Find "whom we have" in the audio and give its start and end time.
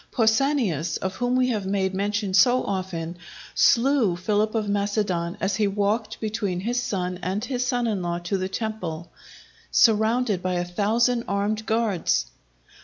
1.17-1.67